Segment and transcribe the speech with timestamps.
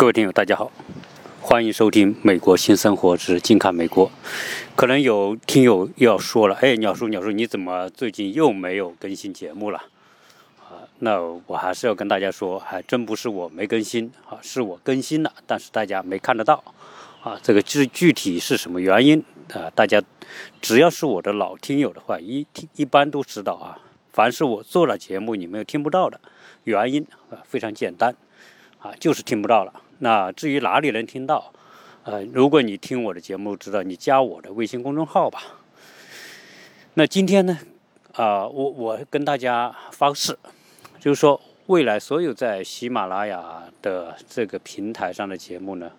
[0.00, 0.72] 各位听友，大家好，
[1.42, 4.08] 欢迎收听《美国新生活之近看美国》。
[4.74, 9.78] 可能有听友要说了：“哎，鸟叔，鸟叔，你怎么最近又没有更新节目了？”
[10.58, 16.64] 啊，那我还是要跟大家说，还真不是我没更新啊，是我更新了，但是大家没看得到
[17.22, 17.38] 啊。
[17.42, 19.22] 这个具具体是什么原因
[19.52, 19.68] 啊？
[19.74, 20.02] 大家
[20.62, 23.76] 只要是我的老听友的话，一听一般都知道啊。
[24.14, 26.18] 凡是我做了节目你们又听不到的
[26.64, 28.16] 原因啊，非常简单
[28.78, 29.74] 啊，就是听不到了。
[30.00, 31.52] 那至于哪里能听到，
[32.04, 35.42] 呃，如果你听我的节目，知道你加我的微信公众号吧。
[36.94, 37.58] 那今天呢，
[38.14, 40.36] 啊，我我跟大家发个誓，
[40.98, 45.90] 就是说未来所有在喜马拉雅的这个平台上的节目呢，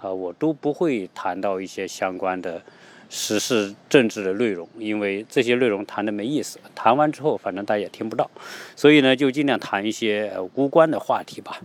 [0.00, 2.62] 啊，我都不会谈到一些相关的。
[3.10, 8.30] 时事政治的内容，因为这些内容谈的没意思，谈完之后反正大家也听不到，
[8.76, 11.58] 所以呢就尽量谈一些无关的话题吧。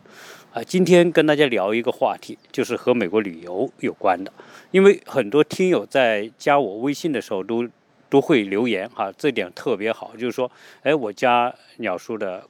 [0.53, 4.31] 啊，今天跟大家聊一个话题，就是和美国旅游有关的，
[4.69, 7.67] 因为很多听友在加我微信的时候都
[8.07, 10.51] 都会留言哈，这点特别好，就是说，
[10.83, 12.47] 哎，我加鸟叔的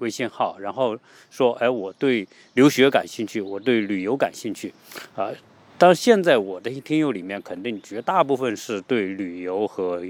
[0.00, 0.98] 微信号，然后
[1.30, 4.74] 说，哎，我对留学感兴趣，我对旅游感兴趣，
[5.14, 5.30] 啊。
[5.78, 10.02] 但现在我的听友里面，肯定绝大部分是对旅游和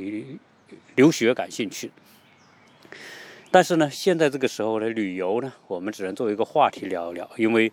[0.94, 1.90] 留学感兴趣。
[3.55, 7.30] 但是呢，现在这个时候呢，旅游呢，我们只能作为一个话题聊一聊。
[7.36, 7.70] 因为，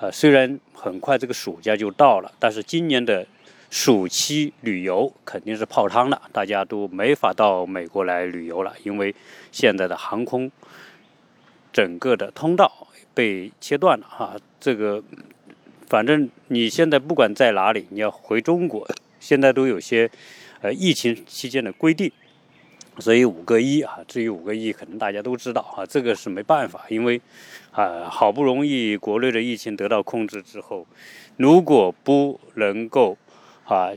[0.00, 3.26] 呃，虽然很快这个暑假就到了，但是今年的
[3.68, 9.14] 暑期旅游肯定是泡汤了，大家都没法到美国来旅游了，因为
[9.52, 10.50] 现在的航空
[11.74, 15.04] 整个的通道被切断了哈，这个。
[15.88, 18.88] 反正你现在不管在哪里，你要回中国，
[19.20, 20.10] 现在都有些，
[20.62, 22.10] 呃，疫情期间的规定，
[22.98, 27.20] 所以五个一啊，至于五个一，可能大家都知道啊，这个是没办法，因为
[27.70, 30.86] 啊，好不容易国内的疫情得到控制之后，
[31.36, 33.16] 如果不能够
[33.64, 33.90] 啊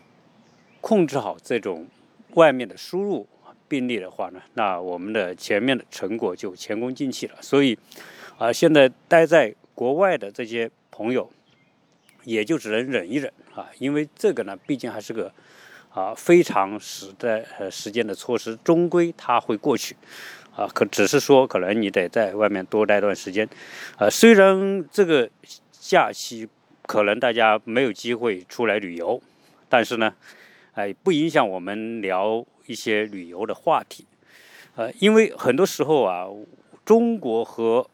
[0.80, 1.88] 控制好这种
[2.36, 3.28] 外面的输入
[3.68, 7.36] 病例的话呢，那我们的前面的成果就前功尽弃了。
[7.42, 7.78] 所以
[8.38, 11.30] 啊，现在待在国外的这些朋友。
[12.24, 15.34] 也就只能忍一忍啊，因为这个呢，毕竟还是个
[15.94, 19.96] 啊非常时的呃时间的措施，终归它会过去
[20.56, 20.68] 啊。
[20.74, 23.48] 可只是说，可能你得在外面多待段时间
[23.98, 24.10] 啊。
[24.10, 25.30] 虽然这个
[25.72, 26.48] 假期
[26.84, 29.22] 可能大家没有机会出来旅游，
[29.68, 30.14] 但是呢，
[30.74, 34.06] 哎，不影响我们聊一些旅游的话题。
[34.76, 36.26] 呃，因为很多时候啊，
[36.86, 37.86] 中国和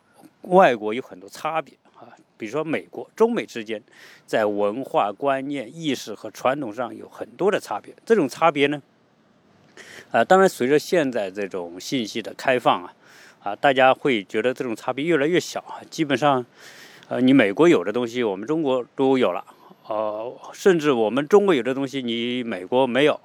[0.43, 1.73] 外国有很多差别。
[2.37, 3.81] 比如说，美国、中美之间，
[4.27, 7.93] 在文化观念、意识和传统上有很多的差别。
[8.05, 8.79] 这种差别呢，
[10.11, 12.93] 啊，当然随着现在这种信息的开放啊，
[13.41, 15.81] 啊，大家会觉得这种差别越来越小啊。
[15.89, 16.45] 基本上，
[17.07, 19.43] 呃，你美国有的东西，我们中国都有了，
[19.87, 23.19] 呃，甚至我们中国有的东西，你美国没有，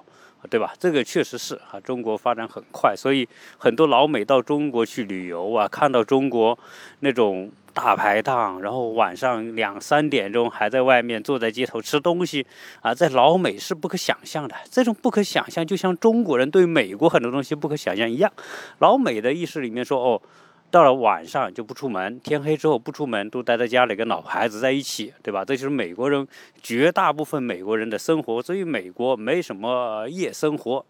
[0.49, 0.73] 对吧？
[0.79, 6.57] 这个确实是啊，中国发展很快，所以很多老美到中国去旅游啊，看到中国
[7.01, 7.51] 那种。
[7.73, 12.45] 大排档，然后晚上两三点钟还在外面坐在街头吃东西，
[12.81, 14.55] 啊，在老美是不可想象的。
[14.69, 18.31] 这种不可想象，就像中国人对美国很多东西不可想象一样。
[18.77, 20.21] 老美的意识里面说，哦，
[20.69, 25.43] 到了晚上就不出门，天黑之后不出门，都待在家里跟老婆孩子在一起，对吧？
[25.43, 26.27] 这就是美国人
[26.61, 28.41] 绝大部分美国人的生活。
[28.41, 30.85] 所以美国没什么夜生活，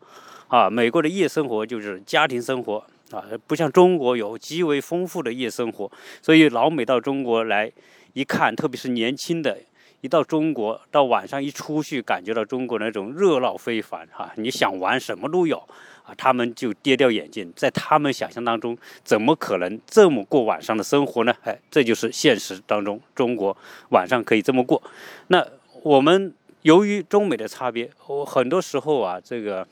[0.49, 2.85] 啊，美国的夜生活就是家庭生活。
[3.13, 7.71] 啊，不像中国有极为丰富的夜生活，所以老美到中国来
[8.13, 9.55] 一看，特别是年轻的，
[10.01, 15.57] 一到中国，到晚上一出去，感觉到中国那种热闹非凡哈，你想玩什么都有
[16.03, 21.35] 啊，他们就跌掉眼镜，在他们想象当中，怎么可能这么过晚上的生活呢？
[21.43, 23.55] 哎，这就是现实当中中国
[23.89, 24.81] 晚上可以这么过。
[25.27, 25.45] 那
[25.83, 29.67] 我们由于中美的差别，我很多时候啊，这个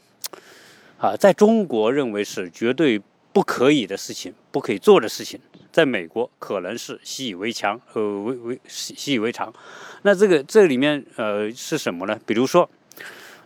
[1.00, 3.02] 啊，在中国认为是绝对。
[3.34, 5.40] 不可以的事情，不可以做的事情，
[5.72, 9.54] 在美国可能是习以为常，呃，为为习以为常。
[10.02, 12.20] 那这个这里面呃是什么呢？
[12.26, 12.70] 比如说，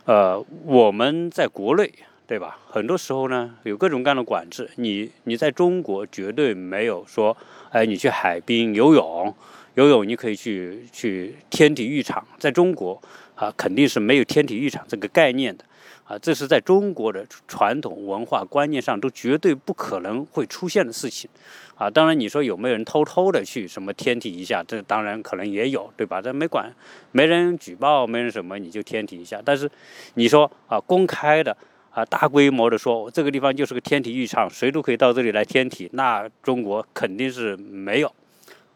[0.04, 1.92] 呃，我们在国内，
[2.26, 2.58] 对吧？
[2.68, 4.68] 很多时候呢，有各种各样的管制。
[4.76, 7.36] 你你在中国绝对没有说，
[7.70, 9.32] 哎，你去海滨游泳，
[9.74, 12.26] 游泳你可以去去天体育场。
[12.38, 13.00] 在中国
[13.36, 15.64] 啊，肯定是没有天体育场这个概念的。
[16.06, 21.28] 啊，这是在中国的传统文化观念上都绝对不可能会出现的事情，
[21.74, 26.22] 啊，当然你说有没有人偷偷的去什么天体一下，这当然可能也有，对吧？
[26.22, 26.72] 这没管，
[27.10, 29.42] 没人举报，没人什么，你就天体一下。
[29.44, 29.68] 但是
[30.14, 31.56] 你说啊，公开的
[31.90, 38.12] 啊，大规模的说这个地方就是个天体浴场，谁都可以到这里来天体，那中国肯定是没有。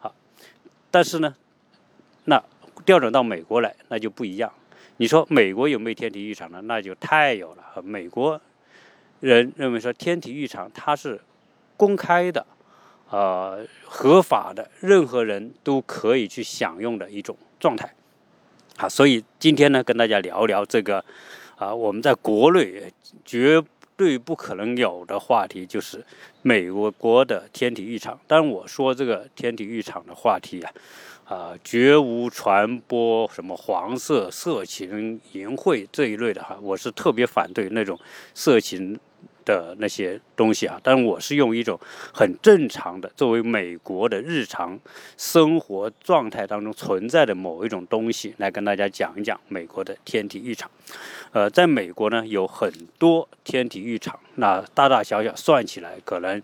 [0.00, 0.12] 好，
[0.90, 1.32] 但是呢，
[2.24, 2.42] 那
[2.84, 4.52] 调转到美国来，那就不一样。
[5.00, 6.60] 你说美国有没有天体浴场呢？
[6.64, 7.82] 那就太有了。
[7.82, 8.38] 美国
[9.20, 11.18] 人认为说天体浴场它是
[11.78, 12.46] 公开的，
[13.08, 17.94] 呃，合法的，任何人都可以去享用的一种状态。
[18.76, 21.02] 啊，所以今天呢，跟大家聊聊这个，
[21.56, 22.92] 啊，我们在国内
[23.24, 23.62] 绝
[23.96, 26.04] 对不可能有的话题，就是
[26.42, 28.20] 美国国的天体浴场。
[28.26, 30.70] 当然，我说这个天体浴场的话题啊，
[31.30, 37.96] 啊，绝无传播什么黄色、色情、淫秽这一类的哈，我是特别反对那种
[38.34, 38.98] 色情。
[39.42, 41.80] 的那些东西啊，但我是用一种
[42.12, 44.78] 很正常的，作为美国的日常
[45.16, 50.70] 生活状态当中存在的某一种东西来跟大家讲一讲美国的天体浴场。
[51.32, 56.40] 呃，在美国呢有很多天体浴场，那大大小小算起来可能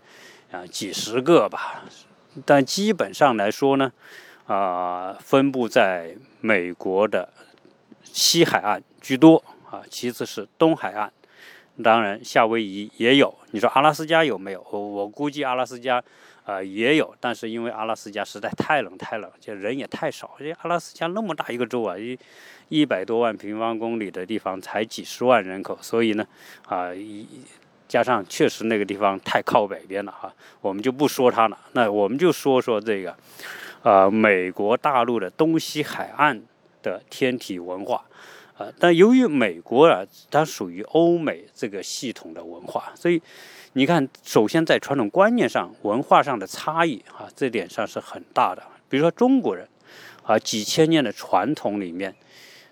[0.51, 1.85] 啊几十个吧，
[2.45, 3.93] 但基本上来说呢，
[4.47, 7.29] 啊分布在美国的
[8.03, 11.11] 西海岸居多啊，其次是东海岸。
[11.83, 13.31] 当然，夏威夷也有。
[13.51, 14.65] 你说阿拉斯加有没有？
[14.71, 16.03] 我我估计阿拉斯加，
[16.43, 17.13] 呃，也有。
[17.19, 20.31] 但是因为阿拉斯加实在太冷太冷，就人也太少。
[20.39, 22.17] 这阿拉斯加那么大一个州啊，一
[22.69, 26.25] 一百多万平方公里的地方才几十万人口，所以呢，
[26.65, 27.27] 啊，一
[27.87, 31.59] 加上确实那个地方太靠北边了哈，我们就不说它了。
[31.73, 33.15] 那我们就说说这个，
[33.83, 36.41] 呃，美国大陆的东西海岸
[36.81, 38.03] 的天体文化。
[38.57, 43.21] 啊，但由于美国啊，它属于欧美这个系统的文化，所以
[43.73, 48.63] 你看，首先在传统观念上、文化上的差异啊，这点上是很大的。
[48.89, 49.67] 比如说中国人
[50.23, 52.15] 啊，几千年的传统里面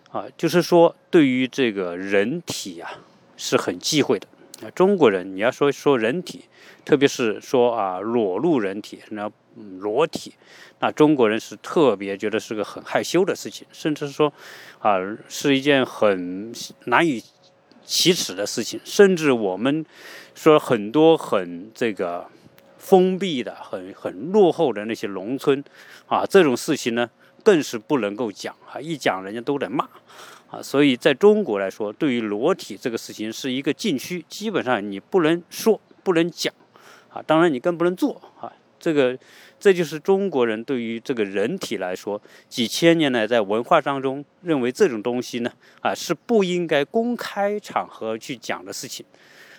[0.09, 2.89] 啊，就是说对于这个人体啊
[3.37, 4.27] 是很忌讳的。
[4.65, 6.45] 啊，中国人你要说说人体，
[6.83, 9.31] 特别是说啊裸露人体，那
[9.79, 10.33] 裸体。
[10.79, 14.31] 那中国人是特别觉得是个很害羞的事情，甚至说，
[14.79, 14.97] 啊，
[15.27, 16.53] 是一件很
[16.85, 17.23] 难以
[17.85, 18.79] 启齿的事情。
[18.83, 19.85] 甚至我们
[20.33, 22.27] 说很多很这个
[22.77, 25.63] 封闭的、很很落后的那些农村，
[26.07, 27.09] 啊，这种事情呢，
[27.43, 29.87] 更是不能够讲啊，一讲人家都得骂
[30.49, 30.61] 啊。
[30.61, 36.53] 所以在中国来说，对于裸体这个事情是一个禁区，基本上你不能说、不能讲
[37.09, 38.51] 啊，当然你更不能做啊，
[38.85, 39.17] 这个。
[39.57, 45.51] 这就是中国人对于这个人体来说，几千年来在文化当中认为这种东西呢，
[45.81, 49.05] 啊是不应该公开场合去讲的事情，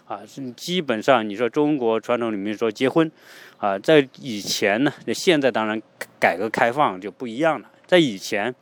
[0.06, 0.20] 啊，
[0.55, 3.11] 基本上你说中国传统里面说结婚，
[3.56, 5.81] 啊，在以前呢，那现在当然
[6.20, 8.55] 改革开放就不一样了，在以前，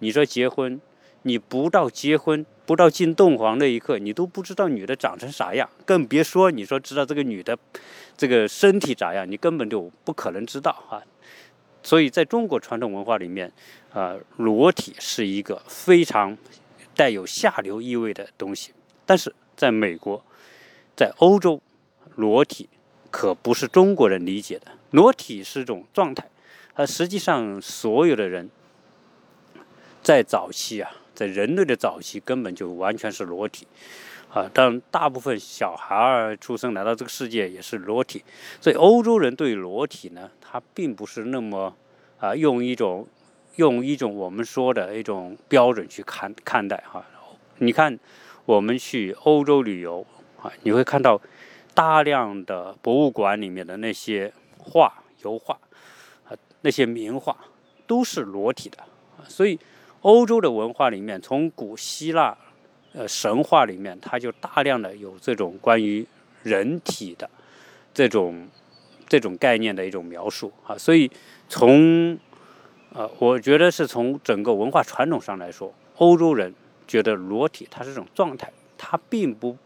[0.00, 0.78] 你说结婚，
[1.22, 2.44] 你不到结婚。
[2.66, 7.58] 不到进洞房那一刻，你都不知道女的长成啥样，更别说你说知道这个女的
[8.16, 11.02] 这个身体咋样，你根本就不可能知道啊。
[11.82, 13.52] 所以在中国传统文化里面，
[13.92, 16.38] 啊，裸体是一个非常
[16.96, 18.72] 带有下流意味的东西。
[19.04, 20.24] 但是在美国，
[20.96, 21.60] 在欧洲，
[22.16, 22.70] 裸体
[23.10, 24.68] 可不是中国人理解的。
[24.92, 26.30] 裸体是一种状态，
[26.74, 28.48] 它实际上所有的人
[30.02, 30.90] 在早期啊。
[31.14, 33.66] 在人类的早期，根本就完全是裸体，
[34.30, 38.24] 啊，但大部分小孩儿出生来到这个世界也是裸体，
[38.60, 41.74] 所以欧洲人对裸体呢，他并不是那么
[42.18, 43.06] 啊，用一种
[43.56, 47.04] 用一种我们说的一种标准去看看待哈。
[47.58, 47.96] 你看，
[48.44, 50.04] 我们去欧洲旅游
[50.42, 51.20] 啊，你会看到
[51.72, 55.56] 大量的博物馆里面的那些画、油画
[56.28, 57.36] 啊，那些名画
[57.86, 58.78] 都是裸体的，
[59.28, 59.56] 所以。
[60.04, 62.36] 欧洲的文化里面，从古希腊，
[62.92, 66.06] 呃，神话里面，它就大量的有这种关于
[66.42, 67.28] 人体的
[67.94, 68.46] 这种
[69.08, 70.76] 这种概念的一种描述啊。
[70.76, 71.10] 所以
[71.48, 72.18] 从
[72.92, 76.54] 呃，我觉得是从整个文化传统上来说，欧洲人
[76.86, 79.56] 觉得裸体它是一种状态，它并不。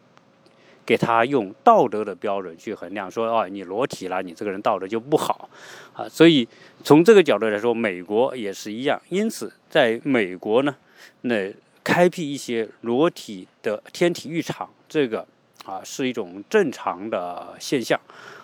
[0.88, 5.46] 给他用道德的标准去衡量，说哦，你裸体了，你这个人道德就不好，
[5.92, 6.48] 啊，所以
[6.82, 8.98] 从这个角度来说，美国也是一样。
[9.10, 10.74] 因此，在美国呢，
[11.20, 11.52] 那
[11.84, 15.26] 开辟一些裸体的天体浴场，这个
[15.66, 18.00] 啊是一种正常的现象。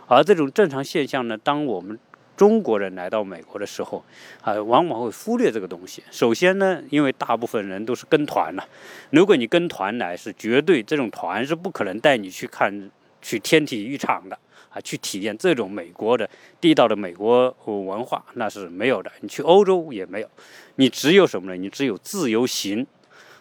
[0.06, 1.98] 而这种正常现象呢，当我们
[2.36, 4.04] 中国人来到美国的时候，
[4.40, 6.02] 啊，往往会忽略这个东西。
[6.10, 8.68] 首先呢，因为大部分人都是跟团了，
[9.10, 12.90] 如果你跟团来，是绝对这种团是不可能带你去看
[13.22, 14.36] 去天体浴场的
[14.70, 16.28] 啊，去体验这种美国的
[16.60, 19.10] 地道的美国文化，那是没有的。
[19.20, 20.28] 你去欧洲也没有，
[20.76, 21.56] 你只有什么呢？
[21.56, 22.84] 你只有自由行，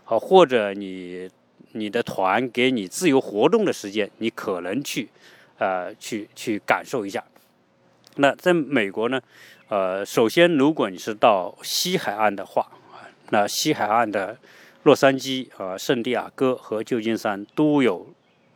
[0.06, 1.28] 啊，或者你
[1.72, 5.10] 你的团给你自由活动的时间，你可能去，
[5.58, 7.24] 呃，去去感受一下。
[8.18, 9.20] 那在美国呢，
[9.70, 12.68] 呃，首先，如果你是到西海岸的话，
[13.30, 14.38] 那西海岸的
[14.84, 18.08] 洛杉矶、啊圣地亚哥和旧金山都有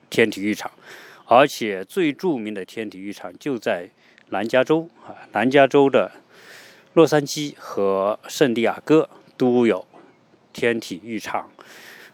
[0.09, 0.69] 天体育场，
[1.25, 3.89] 而且最著名的天体育场就在
[4.29, 6.11] 南加州啊，南加州的
[6.93, 9.85] 洛杉矶和圣地亚哥都有
[10.53, 11.49] 天体育场。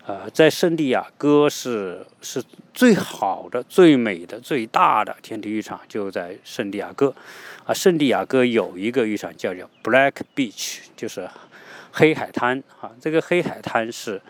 [0.06, 2.44] 呃，在圣地亚哥是是
[2.74, 7.16] 最好的、最美的、最大的天体浴场，就在圣地亚哥。
[7.64, 11.30] 啊，圣地亚哥有一个浴场叫叫 Black Beach，就是
[11.94, 12.62] 黑海滩。
[12.82, 14.22] 啊，这个黑海滩是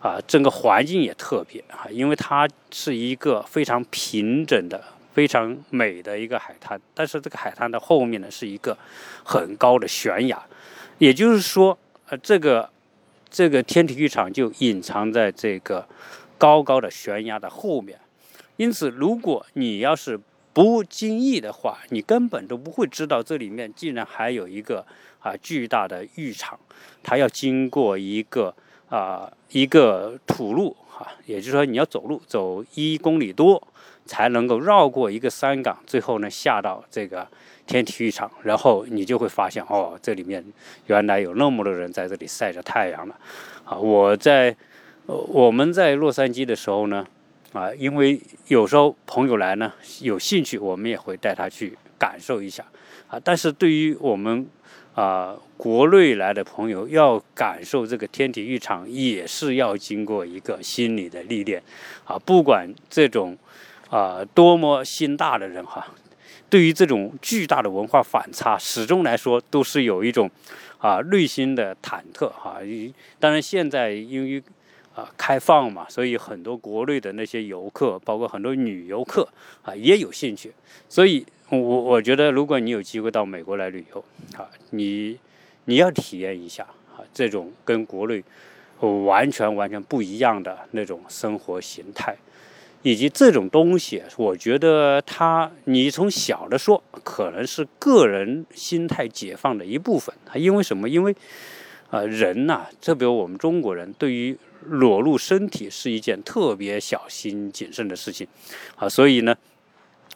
[0.00, 4.82] 啊，整个环境也特别啊，因为它是一个非常平整的、
[5.14, 6.80] 非常美的一个海滩。
[6.92, 8.76] 但是这个海滩的后面呢，是一个
[9.22, 10.42] 很高的悬崖，
[10.98, 12.68] 也就是说，呃，这个。
[13.30, 15.86] 这个天体浴场就隐藏在这个
[16.36, 18.00] 高高的悬崖的后面，
[18.56, 20.18] 因此，如果你要是
[20.52, 24.84] 不经意的话，你根本都不会知道这里面竟然还有一个
[25.20, 26.58] 啊巨大的浴场，
[27.02, 28.52] 它要经过一个
[28.88, 33.62] 啊一个土路啊，也就是说你要走路走一公里多
[34.10, 37.28] 才能够绕过一个山岗，最后呢下到这个。
[37.66, 40.44] 天体育场，然后你就会发现，哦，这里面
[40.88, 43.14] 原来有那么多人在这里晒着太阳了。
[43.64, 44.56] 啊，我在
[45.06, 47.06] 我们在洛杉矶的时候呢，
[47.52, 52.64] 啊，因为有时候朋友来呢，有兴趣，我们也会带他去感受一下。
[53.06, 54.44] 啊，但是对于我们
[54.96, 61.62] 啊国内来的朋友，要感受这个天体育场，也是要经过一个心理的历练。
[62.02, 63.38] 啊，不管这种
[63.90, 65.86] 啊多么心大的人哈。
[66.48, 70.28] 对于这种巨大的文化反差，始终来说都是有一种
[70.78, 72.58] 啊内心的忐忑哈。
[73.20, 74.42] 当然，现在因为
[74.92, 79.28] 啊开放嘛，所以很多国内的那些游客，包括很多女游客
[79.62, 80.52] 啊也有兴趣。
[80.88, 84.04] 所以，我我觉得，如果你有机会到美国来旅游
[84.36, 85.16] 啊，你
[85.66, 86.64] 你要体验一下
[86.96, 88.24] 啊这种跟国内
[89.04, 92.16] 完全完全不一样的那种生活形态。
[92.82, 100.14] 以及这种东西，我觉得它，你从小的说，可能是个人心态解放的一部分。
[100.34, 100.88] 因为什么？
[100.88, 101.14] 因为，
[101.90, 108.26] 呃，人呐，特别我们中国人，对于裸露身体是一件特别小心谨慎的事情，
[108.76, 109.36] 啊，所以呢，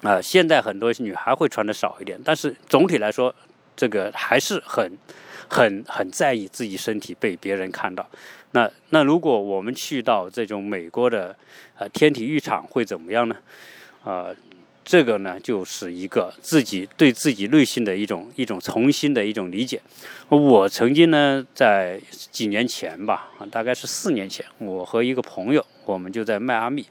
[0.03, 3.35] 啊，现在很多女孩会穿的少一点，但是总体来说，
[3.77, 4.91] 这个还是很。
[5.47, 8.09] 很很在意自己身体被别人看到，
[8.55, 11.37] 那那如果我们去到这种美国的
[11.77, 13.37] 呃天体浴场会怎么样呢？
[14.05, 14.29] 啊，
[14.85, 19.81] 这个呢就是一个自己对自己内心的一种一种重新的一种理解。
[20.29, 26.87] 我曾经呢在几年前吧，大概是四年前，我和一个朋友，我们就在迈阿密，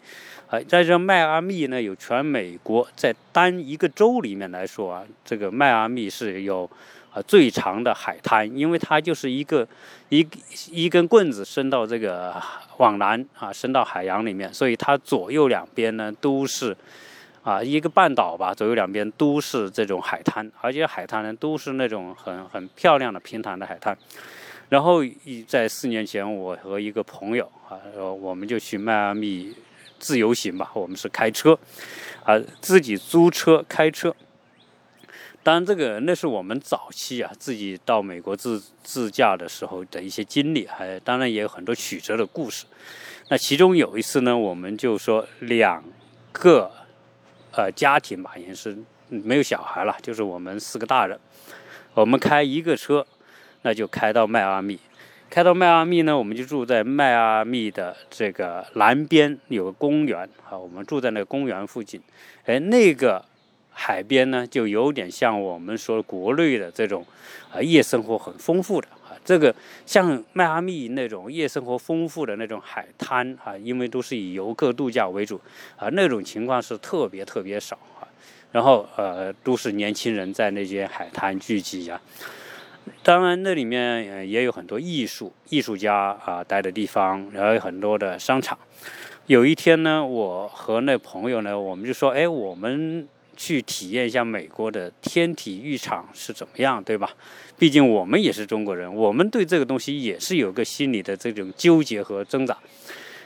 [0.50, 6.70] 啊，在这迈阿密呢有全美国在单一个州里面来说啊，这个迈阿密是有。
[7.13, 9.67] 啊，最长的海滩，因为它就是一个
[10.10, 10.27] 一
[10.72, 12.41] 一根棍子伸到这个
[12.77, 16.75] 往南啊，伸到海洋里面，所以它左右两边呢都是
[17.43, 23.96] 啊一个半岛吧，左右两边都是这种海滩，而且海滩呢都是那种很很漂亮的平坦的海滩。
[24.70, 29.53] 然后一在四年前，我和一个朋友啊，我们就去迈阿密
[30.00, 31.55] 自由行吧，我们是开车
[32.24, 34.15] 啊，自己租车开车。
[35.44, 42.66] 当然，这个那是我们早期啊自己到美国自自驾的时候的一些经历，还当然也有很多曲折的故事。
[43.28, 45.84] 那其中有一次呢，我们就说两
[46.32, 46.72] 个
[47.52, 48.78] 呃家庭吧，也是
[49.10, 51.20] 没有小孩了，就是我们四个大人，
[51.94, 53.06] 我们开一个车，
[53.64, 54.80] 那就开到迈阿密。
[55.30, 62.02] 开到迈阿密呢，我们就住在迈阿密的这个南边有个公园啊，我们住在那个公园附近。
[62.46, 63.26] 哎，那个。
[63.74, 67.06] 海边呢，就有点像我们说国内的这种
[67.51, 69.53] 啊夜生活很丰富的啊，这个
[69.86, 75.42] 像迈阿密那种夜生活丰富的那种海滩啊，因为都是以游客度假为主
[75.75, 78.08] 啊，那种情况是特别特别少啊。
[78.51, 82.00] 然后呃，都是年轻人在那些海滩聚集呀。
[83.01, 88.58] 当然，那里面也有很多艺术艺术家啊待的地方，然后有很多的商场。
[89.25, 93.08] 有一天呢，我和那朋友呢，我们就说，哎，我们。
[93.36, 97.10] 去体验一下美国的天体浴场是怎么样，对吧？
[97.58, 102.58] 毕竟我们也是中国人，我们对这个东西也是有个心理的这种纠结和挣扎。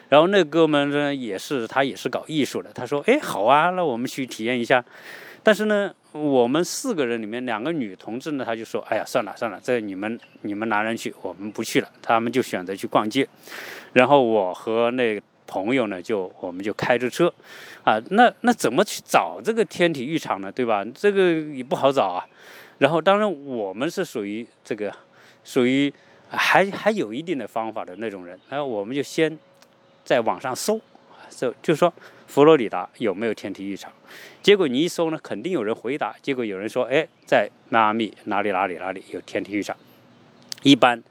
[0.10, 4.84] 然后那哥们呢，也是他也是搞艺术的，他说：“哎，好啊，那我们去体验一下。”
[5.44, 13.28] 但是呢，我们四个人里面两个女同志呢，他就说：“哎呀，算了算了，这你们你们男人去，我们不去了。”他们就选择去逛街。
[13.94, 15.22] 然后我和那。
[15.48, 17.34] 朋友呢，就我们就开着车，
[17.84, 20.52] 啊，那那怎么去找这个天体浴场呢？
[20.52, 20.86] 对吧？
[20.94, 22.28] 这个也不好找啊。
[22.78, 24.94] 然后，当然我们是属于这个，
[25.44, 25.92] 属于
[26.30, 29.40] 还还有一定的方法的那种人，然后我们就先
[30.04, 30.80] 在网上搜，
[31.30, 31.92] 搜就说
[32.28, 33.92] 佛罗里达有没有天体浴场？
[34.44, 36.16] 结果你一搜呢，肯定有人回答。
[36.22, 39.76] 结果有人说，哎，在迈阿密哪里哪里哪里有天体浴场。
[40.64, 41.02] 一般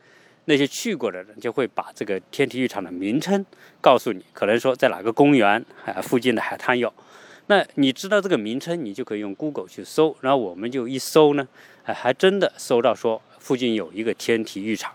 [0.47, 3.45] 那些去过的人就会把这个天体浴场的名称
[3.81, 6.93] 告诉你，可能说在哪个公园啊附近的海滩有。
[7.49, 10.17] 那你知道这个名称，你就可以用 Google 去搜。
[10.21, 11.47] 然后我们就一搜呢，
[11.85, 14.93] 哎，还真的搜到说附近有一个天体浴场。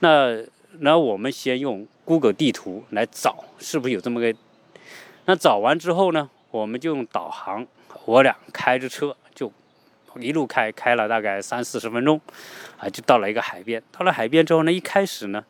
[0.00, 0.42] 那
[0.80, 4.34] 然后我们先用 Google 地图来找，是不是有这么个？
[5.26, 7.66] 那找完之后呢，我们就用导航，
[8.06, 9.16] 我俩开着车
[10.18, 12.20] 一路开，开了大概三四十分钟，
[12.78, 13.82] 啊，就到了一个海边。
[13.92, 15.44] 到了海边之后呢，一开始呢，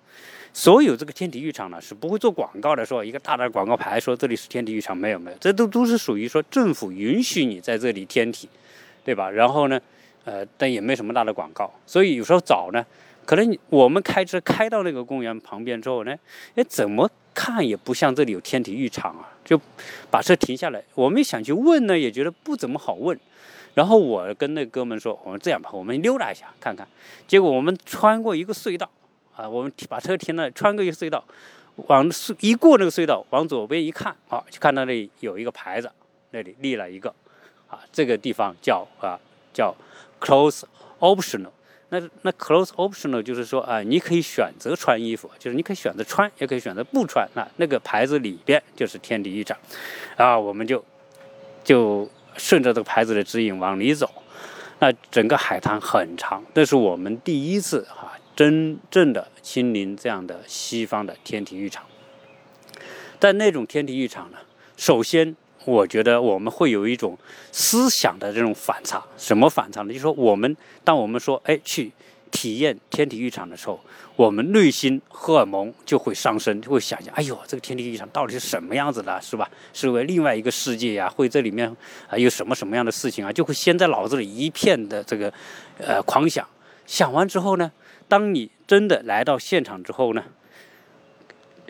[0.53, 8.49] 所有这个天体浴场呢是不会做广告的，说一个大的广告牌说这里是天体浴场，没有没有，这都都是属于说政府允许你在这里天体，
[9.05, 9.31] 对吧？
[9.31, 9.81] 然后呢，
[10.25, 12.85] 呃，但也没什么大的广告，所以有时候找呢。
[13.27, 16.13] 可能我们开车开到那个公园旁边之后呢，
[16.57, 19.61] 哎，怎么看也不像这里有天体浴场啊，就
[20.11, 20.83] 把车停下来。
[20.95, 23.19] 我们想去问呢，也觉得不怎么好问。
[23.75, 26.87] 然后我跟那哥们说：“我们这样吧，我们溜达一下看看。”
[27.29, 28.91] 结果我们穿过一个隧道，
[29.37, 31.25] 啊，我们把车停了，穿过一个隧道，
[31.87, 35.89] 往一过那个隧道，往左边一看，啊，就看到那里有一个牌子，
[36.33, 37.15] 那里立了一个，
[37.69, 39.19] 啊，这个地方叫啊
[39.55, 39.73] 叫
[40.21, 40.63] close
[40.99, 41.51] optional。
[41.91, 47.29] 那那 close optional 就是说啊，你可以选择穿衣服，就是你可以选择穿，也可以选择不穿。
[47.35, 49.59] 那那个牌子里边就是天体浴场，
[50.17, 50.85] 啊，我们就
[51.63, 54.11] 就顺着这个牌子的指引往里走。
[54.79, 61.85] 那整个海滩很长，这是我们第一次啊，真正的亲临这样的西方的天体浴场。
[63.19, 64.39] 但那种天体浴场呢，
[64.77, 65.37] 首先。
[65.67, 67.17] 我觉得我们会有一种
[67.53, 69.89] 思想的这种反差，什么反差呢？
[69.89, 71.93] 就是说，我们当我们说“哎，去
[72.31, 73.79] 体验天体浴场”的时候，
[74.17, 79.51] 我们内心荷尔蒙就会上升，就会想象：“哎呦，这个天体浴场到底是什么样子的，是吧？
[79.75, 81.09] 是为另外一个世界呀？
[81.09, 81.71] 会这里面
[82.09, 85.33] 啊有什么什么样的事情啊？”就会先在脑子里一片的这个
[85.79, 86.49] 呃狂想。
[86.87, 87.71] 想完之后呢，
[88.09, 90.25] 当你真的来到现场之后呢，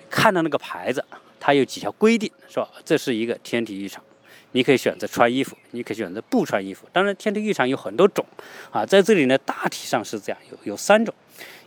[0.09, 1.05] 看到那个牌子。
[1.41, 2.71] 它有几条规定，是吧？
[2.85, 4.05] 这是一个天体浴场，
[4.53, 6.87] 你可以选择穿衣服，你可以选择不穿衣服。
[6.93, 8.25] 当然，天体浴场有很多种
[8.71, 11.13] 啊，在这里呢，大体上是这样，有有三种。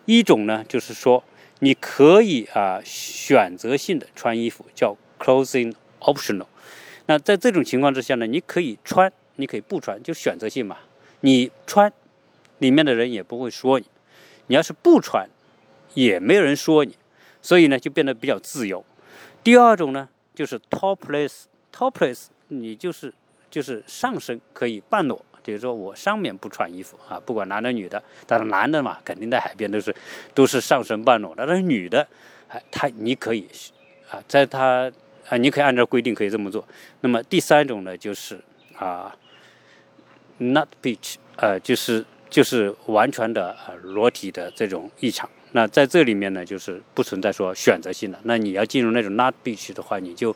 [0.06, 1.24] 一种呢，就是说
[1.60, 6.46] 你可以啊选择性的穿衣服，叫 clothing optional。
[7.08, 10.78] 那在这种情况之下呢，你可以穿，你可以不穿，就选择性嘛。
[11.22, 11.92] 你穿，
[12.60, 13.86] 里面的人也不会说你；
[14.48, 15.30] 你要是不穿，
[15.94, 16.98] 也没有人说你。
[17.42, 18.86] 所以呢，就变得比较自由。
[19.44, 23.14] 第二种呢，就是 topless，topless，你就是
[23.52, 29.94] 就是上身可以半裸，就是说我上面不穿衣服啊，不管男的女的，但是男的嘛，肯定在海边都是
[30.34, 32.08] 都是上身半裸，但是女的，
[32.48, 33.46] 哎，她你可以
[34.10, 34.90] 啊，在她
[35.28, 36.66] 啊，你可以按照规定可以这么做。
[37.02, 38.40] 那么第三种呢，就是
[38.78, 39.14] 啊
[40.38, 45.30] ，not beach，呃，就是就是完全的呃裸体的这种异常。
[45.56, 48.20] 那在这里面呢，就是不存在说选择性的。
[48.24, 50.36] 那你要进入那种 not beach 的话，你就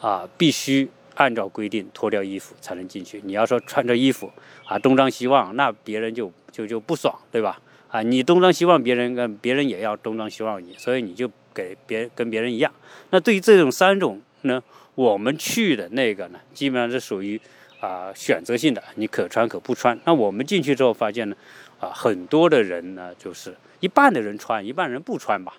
[0.00, 3.20] 啊必须按照规定脱掉衣服才能进去。
[3.24, 4.32] 你要说穿着衣服
[4.64, 7.60] 啊东张西望，那别人就就就不爽，对吧？
[7.88, 12.72] 啊，你东张西望，别人跟别人也要东张西望你，所以你就给别跟别人一样。
[13.10, 14.62] 那对于这种三种呢，
[14.94, 17.38] 我们去的那个呢，基本上是属于
[17.80, 20.00] 啊选择性的，你可穿可不穿。
[20.06, 21.36] 那我们进去之后发现呢，
[21.78, 23.54] 啊很多的人呢就是。
[23.80, 25.54] 一半的人穿，一半人不穿吧，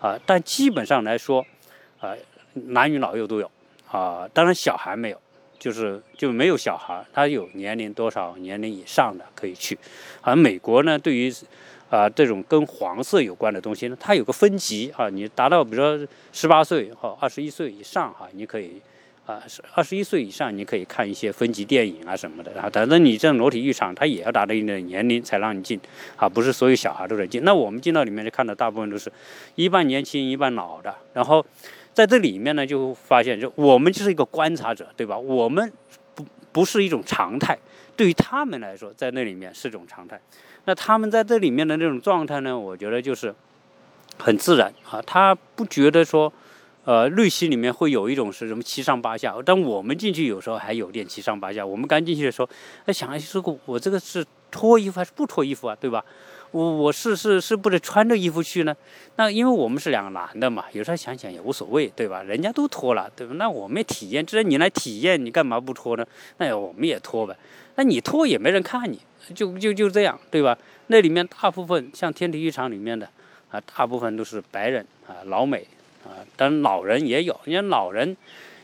[0.00, 1.44] 啊，但基本上来说，
[2.00, 2.14] 啊，
[2.52, 3.50] 男女老幼都有，
[3.90, 5.20] 啊，当然小孩没有，
[5.58, 9.78] 就是就没有小孩，他有年龄多少年龄以上的可以去，
[10.20, 11.32] 而美国呢，对于
[11.90, 18.80] 啊这种跟黄色有关的东西呢，它有个分级啊，你达到比如说十八岁或二十一岁以上哈，你可以。
[19.28, 22.50] 啊，是二十一岁以上，你可以看一些分级电影啊什么的。
[22.54, 25.78] 然后，反正你这种裸体浴场，它也要达到一定的年龄才让你进，
[26.16, 27.44] 啊，不是所有小孩都能进。
[27.44, 29.12] 那我们进到里面就看到，大部分都是
[29.54, 30.94] 一半年轻一半老的。
[31.12, 31.44] 然后
[31.92, 35.18] 在这里面呢，就发现就我们就是一个观察者，对吧？
[35.18, 35.70] 我们
[36.14, 37.58] 不不是一种常态，
[37.98, 40.18] 对于他们来说，在那里面是种常态。
[40.64, 43.34] 那他们在这里面的那种状态呢，我觉得就是
[44.16, 46.32] 很自然啊，他不觉得说。
[46.88, 51.66] 呃，内心里面会有一种是什么七上八下，但我们进去有时候还有点七上八下。
[51.66, 52.48] 我们刚进去的时候，
[52.86, 55.76] 在想，这个我这个是脱衣服还是不脱衣服啊？
[55.78, 56.02] 对吧？
[56.50, 58.74] 我我是是是不得穿着衣服去呢？
[59.16, 62.22] 那因为我们是两个男的嘛，有时候想想也无所谓，对吧？
[62.22, 63.34] 人家都脱了，对吧？
[63.34, 66.06] 那我们体验，既然你来体验，你干嘛不脱呢？
[66.38, 67.36] 那我们也脱呗。
[67.74, 68.98] 那你脱也没人看你，
[69.34, 70.56] 就就就这样，对吧？
[70.86, 73.06] 那里面大部分像天体浴场里面的。
[73.50, 75.66] 啊，大部分都是白人啊，老美
[76.04, 78.16] 啊，但老人也有，人家老人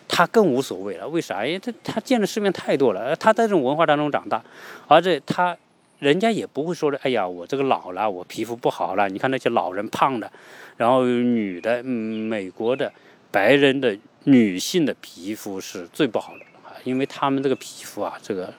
[0.09, 1.44] 他更无所谓了，为啥？
[1.44, 4.42] 因为他他见的世面太多了，他在这种文化当中长大，
[4.87, 5.57] 而且他
[5.99, 9.09] 人家也不会说的，哎呀，我这个老了，我皮肤不好了。
[9.09, 10.31] 你看那些老人胖的，
[10.77, 12.92] 然后女的，美国的
[13.31, 18.53] 白人的女性的皮肤是最不好的啊，因为他们这个皮肤啊，这个。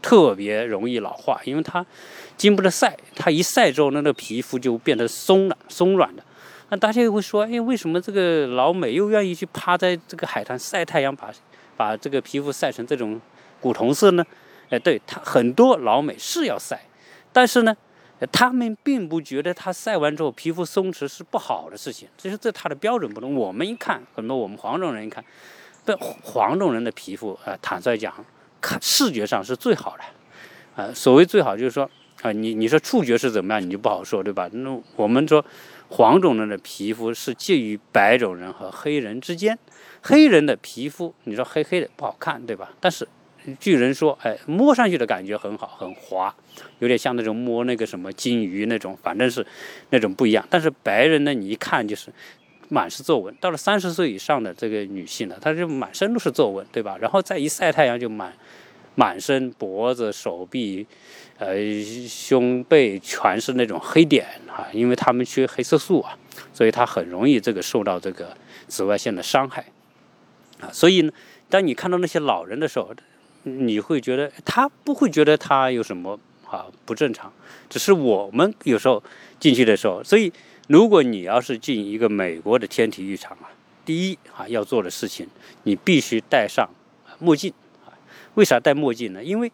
[0.00, 1.84] 特别容易老化，因为它
[2.36, 6.22] 经不得晒，它一晒之后，那个皮肤就变得松了、松软的。
[6.70, 11.30] 那大家又会说，哎，为什么这个老美又愿意去趴在这个海滩晒太阳，把
[11.76, 13.20] 把这个皮肤晒成这种
[13.60, 14.24] 古铜色呢？
[14.70, 16.80] 哎，对他很多老美是要晒，
[17.32, 17.74] 但是呢，
[18.30, 23.34] 他们并不觉得他晒完之后皮肤松弛是不好的事情，其实这他的标准不同。
[23.34, 25.24] 我们一看，很多我们黄种人一看，
[25.84, 28.12] 不，黄种人的皮肤啊，坦率讲。
[28.60, 31.88] 看视觉上是最好的，啊，所谓最好就是说，
[32.22, 34.50] 啊，你你说触觉是怎么样，你就不好说，对吧？
[34.52, 35.42] 那我们说
[35.90, 39.58] 黄种人的皮肤是介于白种人和黑人之间，
[40.02, 42.70] 黑人的皮肤你说黑黑的不好看，对吧？
[42.78, 43.08] 但是
[43.58, 46.34] 据人说，哎，摸上去的感觉很好，很滑，
[46.80, 49.46] 有点像那种摸那个什么金鱼那种，反正是
[49.90, 50.46] 那种不一样。
[50.50, 52.12] 但是白人呢，你一看就是
[52.68, 53.34] 满是皱纹。
[53.40, 56.98] 到了三十岁以上的这个女性呢，她就满身都是皱纹，对吧？
[57.00, 58.34] 然后再一晒太阳就满。
[58.98, 60.84] 满身、脖子、手臂，
[61.38, 61.54] 呃，
[62.08, 66.18] 胸背全是那种黑点啊，因为他们缺黑色素啊，
[66.52, 69.64] 所以他很容易这个受到这个紫外线的伤害
[70.58, 70.68] 啊。
[70.72, 71.12] 所以呢，
[71.48, 72.92] 当你看到那些老人的时候，
[73.44, 76.18] 你会觉得他不会觉得他有什么
[76.50, 77.32] 啊不正常，
[77.70, 79.00] 只是我们有时候
[79.38, 80.02] 进去的时候。
[80.02, 80.32] 所以，
[80.66, 83.46] 如果你要是进一个美国的天体浴场啊，
[83.84, 85.28] 第一啊要做的事情，
[85.62, 86.68] 你必须戴上
[87.20, 87.54] 墨镜。
[88.38, 89.24] 为啥戴墨镜呢？
[89.24, 89.50] 因为，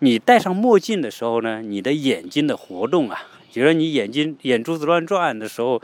[0.00, 5.80] 你戴上墨镜的时候呢，你的眼睛的活动啊，比如说你眼睛眼珠子乱转的时候，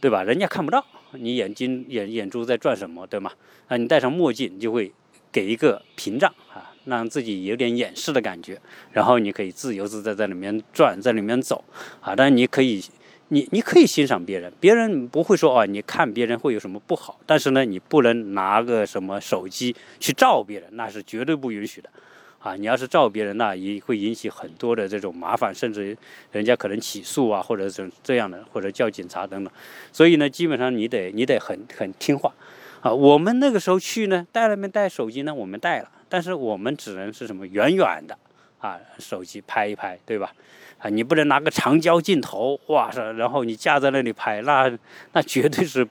[0.00, 0.24] 对吧？
[0.24, 3.30] 人家看不到你眼睛眼眼珠在转什么，对吗？
[3.68, 4.92] 啊，你戴上墨镜就会
[5.30, 8.60] 给一个屏障啊，让自己有点掩饰的感觉，
[8.90, 11.62] 然后你可以自由自在在里面转，在里面走
[12.00, 12.12] 啊。
[12.16, 12.82] 但你可以。
[13.30, 17.20] 你你可以欣赏别人，别人不会说哦，你看别人会有什么不好。
[17.26, 21.90] 但是呢，你不能拿个什么手机去照别人，那是绝对不允许的，
[22.38, 25.94] 啊，你要是照别人，那也会引起很多的这种麻烦，甚至
[26.32, 29.52] 人家可能起诉啊，或者是这样的，或者叫警察等等。
[29.92, 32.32] 所以呢，基本上你得你得很很听话，
[32.80, 35.34] 啊，我们那个时候去呢，带了没带手机呢？
[35.34, 38.16] 我们带了，但是我们只能是什么远远的
[38.58, 40.32] 啊，手机拍一拍，对吧？
[40.78, 44.70] 啊，你不能拿个长焦镜头，哇塞，然后你架在那里拍，那
[45.12, 45.84] 那绝对是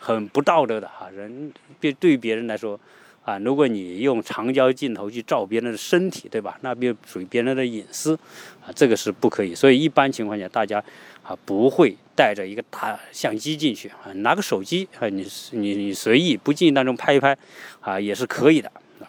[0.00, 1.08] 很不道德的哈。
[1.14, 2.78] 人别对别人来说，
[3.24, 6.58] 啊，如果你用长焦镜头去照别人的身体，对吧？
[6.62, 8.18] 那便属于别人的隐私，
[8.66, 9.54] 啊，这个是不可以。
[9.54, 10.82] 所以一般情况下，大家
[11.22, 17.38] 啊不会带着一个大相机进去啊，拿个手机啊，你你你随意不经意当中拍一拍，
[17.80, 19.06] 啊也是可以的啊。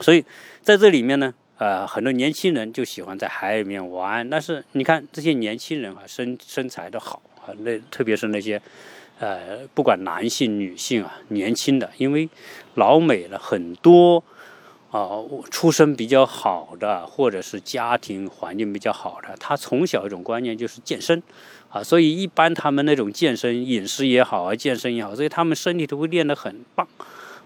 [0.00, 0.22] 所以
[0.60, 1.32] 在这里面呢。
[1.56, 8.60] 呃，很多年轻人就喜欢在海里面玩，但是你看这些年轻人啊，身身材都好啊，那特别是那些，
[9.20, 12.28] 呃，不管男性女性啊，年轻的，因为
[12.74, 14.24] 老美的很多
[14.90, 15.10] 啊，
[15.48, 21.22] 出身比较好的，或者是家庭环境比较好的，他从小一种观念就是健身
[21.68, 26.88] 啊，所以一般他们那种健身饮食也好啊，健身也好，所以他们身体都会练得很棒。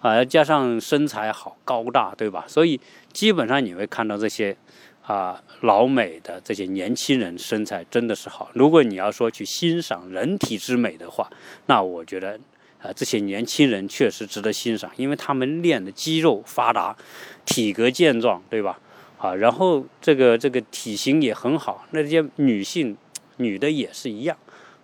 [0.01, 2.45] 啊，加上身材好、高大，对吧？
[2.47, 2.81] 所以
[3.13, 4.57] 基本上你会看到这些
[5.03, 8.49] 啊老美的这些年轻人身材真的是好。
[8.55, 11.29] 如果你要说去欣赏人体之美的话，
[11.67, 12.39] 那我觉得
[12.81, 16.97] 啊这些年轻人确实值得欣赏，因为他们练的肌肉发达，
[17.45, 18.79] 体格健壮，对吧？
[19.19, 21.85] 啊，然后这个这个体型也很好。
[21.91, 22.97] 那些女性
[23.39, 24.37] 女的也是一样，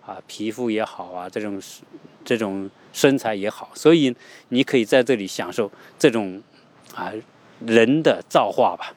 [0.05, 1.61] 啊，皮肤也好啊，这种
[2.25, 2.69] 这种。
[2.95, 4.15] 身材也好，所以
[4.47, 6.41] 你可以在这里享受这种
[6.95, 7.11] 啊
[7.65, 8.95] 人的造化吧。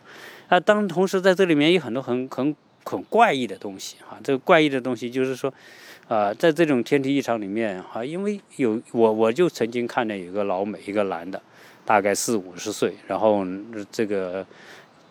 [0.49, 4.15] 啊，当同时在这里面有很多很很很怪异的东西啊。
[4.23, 5.53] 这个怪异的东西就是说，
[6.07, 11.43] 啊，在这种天体异常里面啊，因为有我我就曾经看见有个老美，一个男的，
[11.85, 13.45] 大概四五十岁，然后
[13.91, 14.47] 这个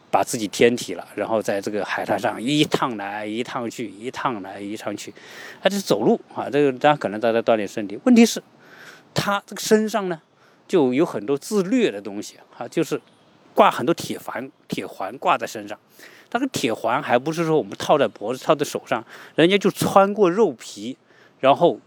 [0.09, 5.13] 把自己天体了，然后在这个海滩上一趟来一趟去，一趟来一趟去，
[5.61, 6.49] 他就是走路啊。
[6.49, 8.41] 这个当然可能他在锻炼身体，问题是。
[9.19, 10.21] 他这个身上呢，
[10.67, 13.01] 就有很多自虐的东西啊，就是
[13.55, 15.77] 挂很多铁环，铁环挂在身上。
[16.29, 19.03] 但是铁环还不是说我们套在脖子、套在手上，
[19.35, 20.95] 人家就穿过肉皮，
[21.39, 21.79] 然后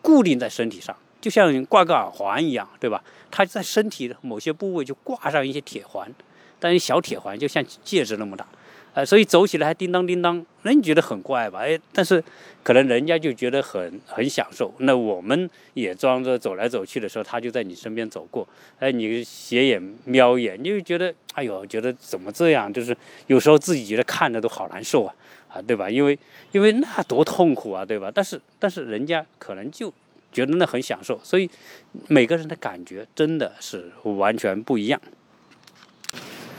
[0.00, 3.02] 固定在身体上，就像挂个耳环一样，对吧？
[3.30, 6.14] 他在身体的某些部位就挂上一些铁环，
[6.60, 8.46] 但是小铁环就像戒指那么大，
[8.98, 11.60] 啊，所以走起来还叮当叮当，那你觉得很怪吧？
[11.60, 12.22] 哎，但是
[12.64, 14.74] 可能人家就觉得很很享受。
[14.78, 18.48] 那我们也装着走来走去的时候，他就在你身边走过，
[18.80, 22.72] 哎，你斜眼瞄一眼，你就觉得，哎呦，觉得怎么这样？
[22.72, 22.96] 就是
[23.28, 25.14] 有时候自己觉得看着都好难受啊，
[25.48, 25.88] 啊，对吧？
[25.88, 26.18] 因为
[26.50, 28.10] 因为那多痛苦啊，对吧？
[28.12, 29.94] 但是但是人家可能就
[30.32, 31.48] 觉得那很享受，所以
[32.08, 35.00] 每个人的感觉真的是完全不一样。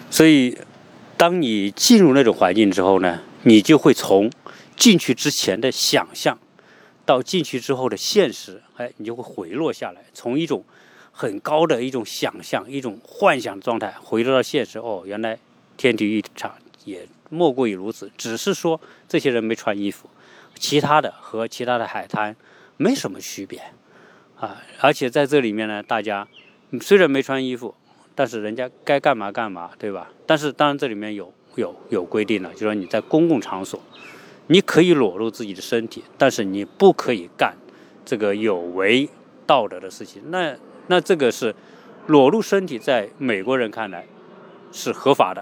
[0.09, 0.57] 所以。
[1.19, 4.31] 当你进入那种环境之后呢，你就会从
[4.77, 6.39] 进去之前的想象，
[7.05, 10.63] 到进去之后的现实，哎，你就会回落下来，从一种
[11.11, 14.79] 很高的一种想象、一种幻想状态回落到现实。
[14.79, 15.37] 哦，原来
[15.75, 16.55] 天体育场
[16.85, 18.79] 也莫过于如此，只是说
[19.09, 20.09] 这些人没穿衣服，
[20.55, 22.33] 其他的和其他的海滩
[22.77, 23.61] 没什么区别
[24.37, 24.61] 啊。
[24.79, 26.25] 而且在这里面呢，大家
[26.79, 27.75] 虽然没穿衣服。
[28.19, 30.11] 但是人家该干嘛干嘛，对吧？
[30.25, 33.81] 但是当然这里面有有有规定的，就说你在公共场所，
[34.47, 37.55] 你可以裸露自己的身体，但是你不可以干
[38.03, 39.07] 这个有违
[39.47, 40.21] 道德的事情。
[40.31, 40.53] 那
[40.87, 41.55] 那这个是
[42.07, 44.05] 裸露身体，在美国人看来
[44.73, 45.41] 是合法的，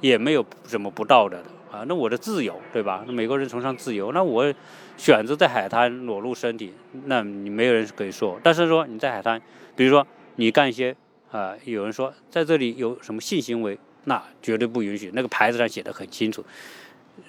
[0.00, 1.84] 也没有什么不道德的啊。
[1.86, 3.04] 那我的自由，对吧？
[3.06, 4.52] 美国人崇尚自由，那我
[4.96, 8.40] 选择在海滩裸露身体，那你没有人可以说。
[8.42, 9.40] 但是说你在海滩，
[9.76, 10.04] 比如说
[10.34, 10.96] 你干一些。
[11.30, 15.10] 啊，有人说在这里有什么性行为，那绝对不允许。
[15.12, 16.44] 那个牌子上写的很清楚，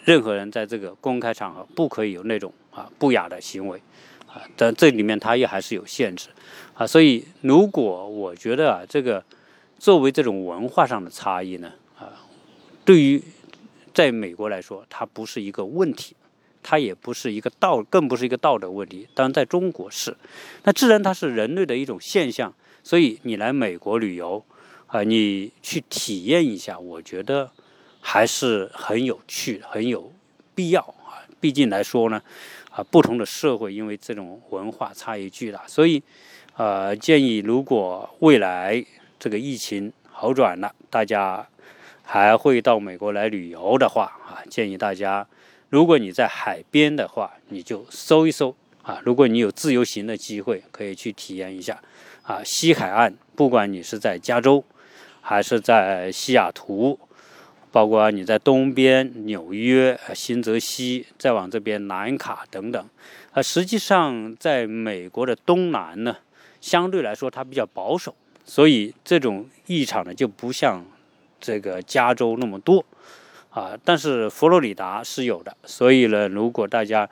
[0.05, 3.81] 任何人在这个公开场合不可以有那种啊不雅的行为，
[4.25, 6.29] 啊，但这里面它也还是有限制，
[6.75, 9.21] 啊，所以如果我觉得啊，这个
[9.77, 12.13] 作为这种文化上的差异呢，啊，
[12.85, 13.21] 对于
[13.93, 16.15] 在美国来说，它不是一个问题，
[16.63, 19.05] 它也不是一个道，更不是一个道德问题。
[19.13, 20.15] 当然，在中国是，
[20.63, 22.53] 那自然它是人类的一种现象。
[22.89, 24.43] 所以你来美国旅游，
[24.87, 27.51] 啊，你去体验一下，我觉得
[28.01, 30.11] 还是很有趣、很有
[30.55, 31.21] 必要啊。
[31.39, 32.19] 毕竟来说呢，
[32.71, 36.01] 啊，不同的社会因为这种文化差异巨大，所以，
[36.57, 38.83] 呃，建议如果未来
[39.19, 41.47] 这个疫情好转了，大家
[42.01, 45.27] 还会到美国来旅游的话，啊，建议大家，
[45.69, 48.99] 如果你在海边的话，你就搜一搜啊。
[49.05, 51.79] 如果你有自由行的机会，可以去体验一下。
[52.29, 54.63] 啊，西海岸，不管你是在加州，
[55.19, 56.99] 还是在西雅图，
[57.71, 62.87] 包括你在东边纽约、新泽西，再往这边南卡等等，
[63.31, 66.17] 啊，实际上在美国的东南呢，
[66.61, 68.13] 相对来说它比较保守，
[68.45, 70.85] 所以这种异常呢就不像
[71.41, 72.85] 这个加州那么多，
[73.49, 77.09] 啊，但是佛罗里达是有的，所以呢，如果大家。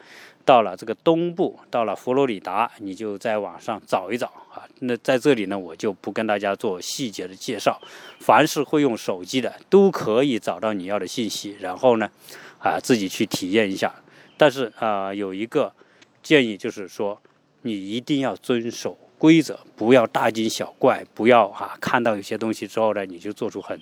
[0.48, 4.64] 到了这个东部，到了佛罗里达，你就在网上找一找啊。
[4.80, 7.78] 那在这里呢，我就不跟大家做细节的介绍。
[8.22, 12.10] 凡是会用手机的，都可以找到你要的信息，然后呢，
[12.60, 13.94] 啊，自己去体验一下。
[14.38, 15.74] 但是啊，有一个
[16.24, 17.22] 建议就是说，
[17.64, 23.78] 你一定要遵守规则，不要大惊小怪，不要啊，看到有些东西之后呢，你就做出很。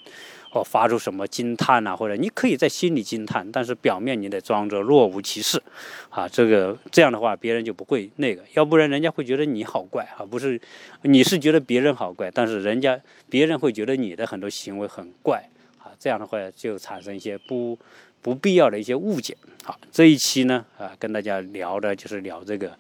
[0.56, 5.62] 或发出什么惊叹呐，或者你可以在心里惊叹，但是表面你得装着若无其事，
[6.10, 10.58] 啊，这个这样的话别人就不会那个，要不然人家会觉得你好怪啊，不是，
[11.02, 12.98] 你是觉得别人好怪，但是人家
[13.30, 17.78] 别人会觉得你的很多行为很怪啊，这样的话就产生一些不。
[18.26, 19.38] 不必要的一些误解。
[19.64, 22.76] 好，这一期呢，啊，跟大家聊的就是聊这个，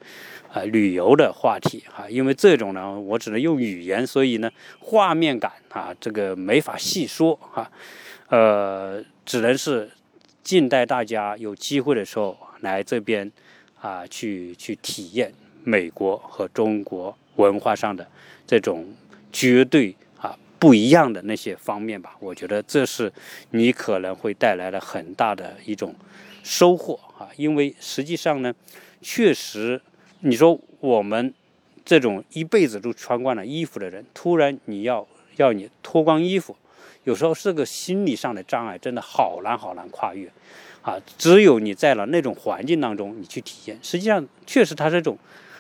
[0.52, 2.10] 啊，旅游的话题啊。
[2.10, 7.70] 因为这种呢，我只能用语言，所以呢，画面感啊，这个没法细说啊。
[8.30, 9.92] 呃，只能是
[10.44, 13.32] 静待大家有机会的时候来这边
[13.80, 15.32] 啊，去去体验
[15.64, 18.08] 美国和中国文化上的
[18.48, 18.84] 这种
[19.32, 19.96] 绝对。
[20.66, 23.14] 不一样的那些方面吧，我觉得这是
[23.52, 25.94] 你可能会带来了很大的一种
[26.42, 27.30] 收获啊！
[27.36, 28.52] 因为实际上呢，
[29.00, 29.80] 确实，
[30.22, 31.32] 你说我们
[31.86, 36.58] 这种一辈子都穿惯了衣服的人，突然你要要你脱光衣服，
[37.04, 40.28] 有时候是个心理上的障碍，真的好难好难跨越
[40.82, 41.00] 啊！
[41.16, 45.16] 只有你在了那种环境当中，你去体验，实际上确实它是种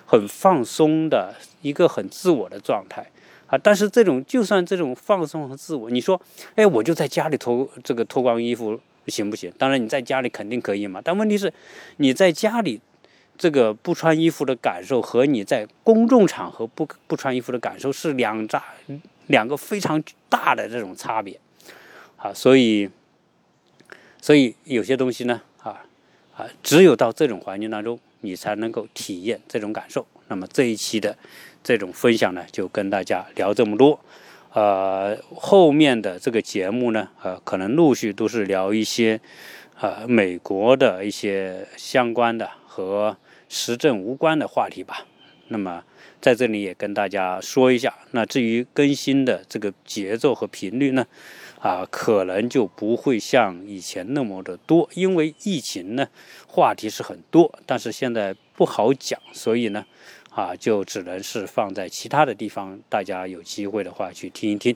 [0.07, 3.05] 很放松的一个很自我的状态。
[3.47, 6.19] 啊，但是这种就算这种放松和自我，你说，
[6.55, 9.53] 哎，我就在家里脱这个脱光衣服行不行？
[9.57, 10.99] 当然你在家里肯定可以嘛。
[11.03, 11.53] 但问题是，
[11.97, 12.81] 你在家里
[13.37, 18.63] 这个不穿衣服的感受和你在公众场合不不穿衣服的感受是两大
[19.27, 21.39] 两个非常大的这种差别。
[22.17, 22.89] 啊，所以
[24.19, 25.39] 所以有些东西呢，
[26.37, 30.05] 啊，只有到这种环境当中，你才能够体验这种感受。
[30.27, 31.17] 那么这一期的。
[31.67, 33.99] 这种分享呢，就跟大家聊这么多，
[34.53, 39.19] 呃，后面的这个节目呢，呃，可能陆续都是聊一些，
[39.79, 43.17] 呃美国的一些相关的和
[43.49, 45.07] 时政无关的话题吧。
[45.47, 45.83] 那么
[46.21, 51.07] 在这里也跟大家说一下，那至于更新的这个节奏和频率呢，
[51.65, 56.07] 啊，可能就不会像以前那么的多，因为疫情呢，
[56.45, 59.83] 话题是很多，但是现在不好讲，所以呢，
[60.29, 64.75] 啊，就只能是放在其他的地方，大家有机会的话去听一听。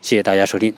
[0.00, 0.72] 谢谢大家收听。